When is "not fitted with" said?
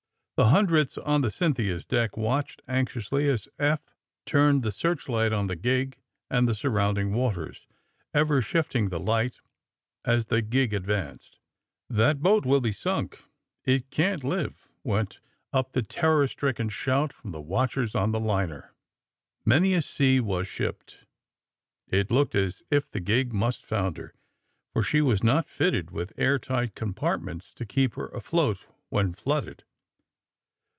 25.23-26.13